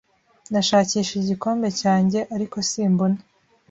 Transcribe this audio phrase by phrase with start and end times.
[0.51, 3.17] Nashakishije igikombe cyanjye, ariko simbona.